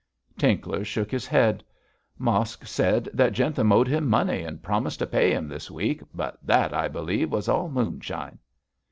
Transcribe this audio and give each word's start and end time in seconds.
Tinkler 0.35 0.83
shook 0.83 1.11
his 1.11 1.27
head. 1.27 1.63
'Mosk 2.17 2.65
said 2.65 3.07
that 3.13 3.33
Jentham 3.33 3.71
owed 3.71 3.87
him 3.87 4.09
money, 4.09 4.41
and 4.41 4.63
promised 4.63 4.97
to 4.97 5.05
pay 5.05 5.29
him 5.31 5.47
this 5.47 5.69
week; 5.69 6.01
but 6.11 6.39
that 6.41 6.73
I 6.73 6.87
believe 6.87 7.31
was 7.31 7.47
all 7.47 7.69
moonshine.' 7.69 8.39